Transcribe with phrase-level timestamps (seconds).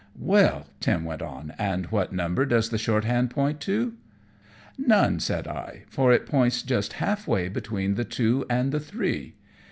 [0.17, 3.93] "Well," Tim went on, "and what number does the short hand point to?"
[4.75, 9.35] "None," said I, "for it points just half way between the two and the three."